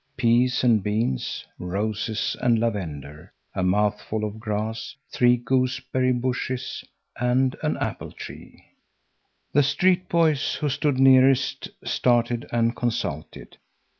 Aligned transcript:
Peas 0.17 0.63
and 0.63 0.81
beans, 0.81 1.45
roses 1.59 2.35
and 2.41 2.57
lavender, 2.57 3.31
a 3.53 3.61
mouthful 3.61 4.23
of 4.23 4.39
grass, 4.39 4.95
three 5.11 5.37
gooseberry 5.37 6.11
bushes 6.11 6.83
and 7.19 7.55
an 7.61 7.77
apple 7.77 8.11
tree. 8.11 8.65
The 9.53 9.61
street 9.61 10.09
boys 10.09 10.55
who 10.55 10.69
stood 10.69 10.97
nearest 10.99 11.69
stared 11.85 12.47
and 12.51 12.75
consulted. 12.75 13.59